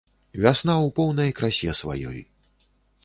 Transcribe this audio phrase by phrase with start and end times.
[0.45, 2.19] Вясна ў поўнай красе сваёй.